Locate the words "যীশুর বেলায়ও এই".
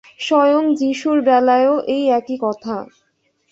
0.75-2.03